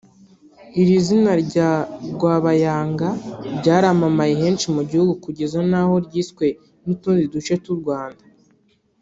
Iri 0.81 0.95
zina 1.05 1.33
rya 1.43 1.71
Rwabayanga 2.13 3.07
ryaramamaye 3.57 4.33
henshi 4.41 4.67
mu 4.75 4.81
gihugu 4.89 5.13
kugeza 5.23 5.59
n’aho 5.69 5.93
ryiswe 6.05 6.45
n’utundi 6.85 7.23
duce 7.33 7.53
tw’u 7.63 7.77
Rwanda 7.81 8.23